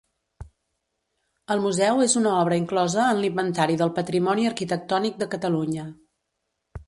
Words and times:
El 1.55 1.59
museu 1.65 2.01
és 2.05 2.15
una 2.21 2.31
obra 2.37 2.57
inclosa 2.61 3.03
en 3.09 3.21
l'Inventari 3.25 3.77
del 3.81 3.93
Patrimoni 3.99 4.49
Arquitectònic 4.53 5.19
de 5.23 5.27
Catalunya. 5.35 5.85